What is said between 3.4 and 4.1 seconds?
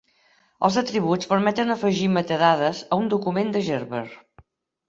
de Gerber.